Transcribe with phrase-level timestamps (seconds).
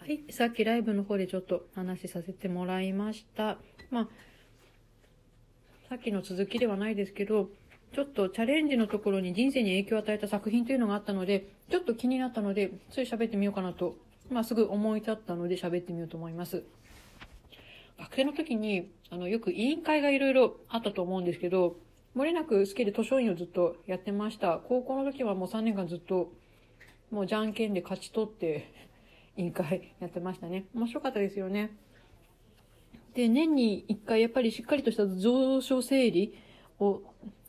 [0.00, 3.58] はい、さっきライブの方でちょっと話しさせてもらいました。
[3.90, 4.08] まあ、
[5.90, 7.50] さっきの続きではないですけど、
[7.92, 13.94] ちょっとチャレンジのところに人生に影響を与えた作品というのがあったので、ちょっと気になったので、つい喋ってみようかなと、
[14.30, 16.64] まあすぐ思い立ったので喋ってみようと思います。
[17.98, 21.76] 学生の時に、あの、よく委員会がいろいろあったと思うんですけど、
[22.16, 24.62] 漏れなく好きで図書院をずっとやってました。
[24.66, 26.32] 高校の時はもう3年間ずっと、
[27.10, 28.88] もうじゃんけんで勝ち取って、
[29.40, 30.66] 委員会やってましたね。
[30.74, 31.70] 面白かったですよね。
[33.14, 36.34] で、年に1回やっぱりしっかりとした上昇整理
[36.78, 37.02] を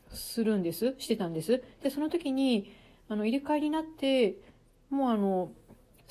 [0.10, 0.96] するんです。
[0.98, 1.62] してたんです。
[1.84, 2.74] で、その時に、
[3.10, 4.36] あの、入れ替えになって、
[4.90, 5.52] もうあの、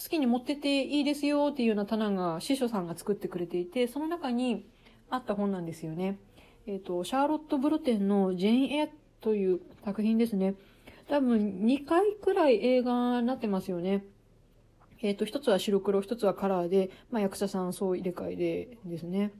[0.02, 4.66] 好きに持ってていいですよっていうような棚が師匠さんが作ってくれていて、その中に
[5.10, 6.18] あった本なんですよね。
[6.66, 8.88] えっ、と、シャーロット・ブロテンのジェーン・エア
[9.20, 10.54] という作品ですね。
[11.08, 14.04] 多分2回くらい映画になってますよね。
[15.02, 19.32] えっ、と、一つは白黒、一つはカラーで、まあ役者さんそう入れ替えでですね。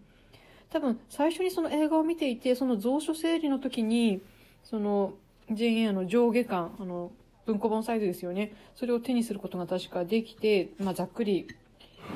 [0.71, 4.23] 多分最初にその映画を見ていて、その蔵書整理の時に、
[4.65, 5.15] その、
[5.51, 7.11] ジェーン・エアの上下巻、あの、
[7.45, 8.53] 文庫本サイズですよね。
[8.77, 11.49] それを手にすることが確かできて、まあざっくり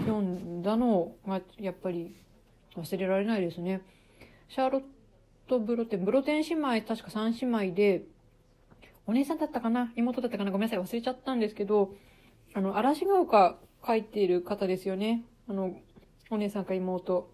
[0.07, 2.15] 読んだのが、やっぱり
[2.77, 3.83] 忘れられないですね。
[4.49, 4.83] シャーロッ
[5.49, 8.05] ト・ブロテン、ブロテン姉妹、確か3姉妹で、
[9.07, 9.93] お姉さんだったかな？
[9.97, 10.51] 妹だったかな？
[10.51, 11.95] ごめんなさい、忘れちゃったんですけど、
[12.57, 15.25] あの、嵐が丘書いている方ですよね。
[15.49, 15.77] あの、
[16.31, 17.29] お姉さんか妹。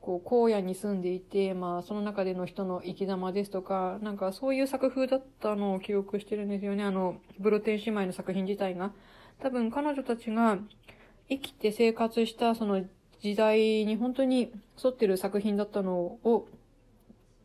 [0.00, 6.84] こう、荒野に住んでいて、まあ、その中での人の生き様ですとか、なんかそういう作風だったのを記憶してるんですよね。
[6.84, 8.92] あの、ブロテン姉妹の作品自体が。
[9.40, 10.58] 多分彼女たちが
[11.28, 12.84] 生きて生活したその
[13.20, 16.46] 時代に本当に沿ってる作品だったのを、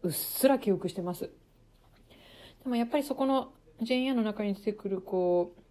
[0.03, 1.31] うっすら記憶してます。
[2.63, 5.66] でもやっぱりそこのジェンヤの中に出てくる、こう、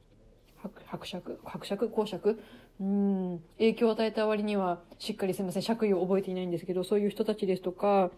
[0.86, 2.38] 伯爵伯爵公爵
[2.78, 8.10] うん、影響を与えた割には、しっかりすみません、爵位を覚えていないんですけど、そういう人たちですとか、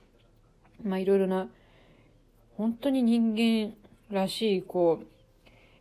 [0.83, 1.49] まあいろいろな、
[2.57, 3.75] 本当に人間
[4.11, 5.07] らしい、こう、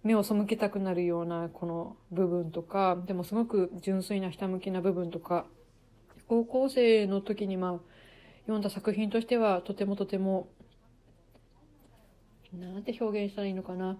[0.03, 5.47] 目を背けたくなるようなこの部分とか、でもすごく純粋なひたむきな部分とか、
[6.27, 7.79] 高校生の時にまあ、
[8.41, 10.49] 読んだ作品としては、とてもとても、
[12.53, 13.97] なんて表現したらいいのかな。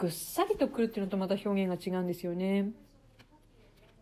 [0.00, 2.70] ぐっさりとくるっていうのとまた表現が違うんですよね。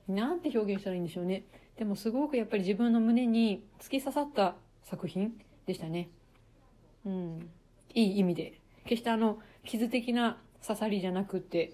[0.06, 1.42] なんて表現したらいいんでしょうね。
[1.76, 4.54] でもすごくやっぱり自分の胸に突き刺さった
[4.84, 5.32] 作品
[5.66, 6.08] でしたね。
[7.04, 7.50] うん。
[7.94, 8.60] いい意味で。
[8.84, 11.72] 決してあの、傷的な刺さりじゃなくて、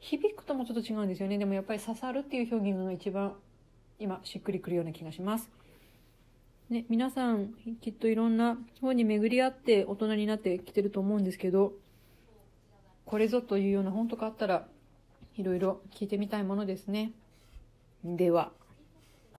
[0.00, 1.38] 響くともちょっと違うんですよね。
[1.38, 3.36] でもやっぱり刺さるっていう表現が一番
[3.98, 5.50] 今しっくりくるような気がします。
[6.68, 11.72] ね、皆さんきっといろんな本に巡り合って大人になってきてると思うんですけど、
[13.10, 14.68] これぞというような本とかあったら、
[15.36, 17.10] いろいろ聞いてみたいものですね。
[18.04, 18.52] では。